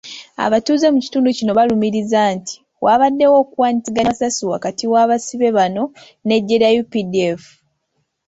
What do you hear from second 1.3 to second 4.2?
kino balumiriza nti, wabaddewo okuwanyisiganya